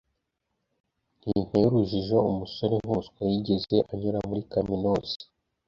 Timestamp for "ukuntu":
2.17-2.29